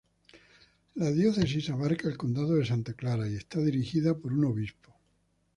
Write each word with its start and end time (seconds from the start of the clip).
La 0.95 1.11
diócesis 1.11 1.69
abarca 1.69 2.07
el 2.09 2.17
Condado 2.17 2.55
de 2.55 2.65
Santa 2.65 2.93
Clara, 2.93 3.29
y 3.29 3.35
está 3.35 3.59
dirigida 3.59 4.15
por 4.17 4.33
un 4.33 4.45
obispo. 4.45 4.95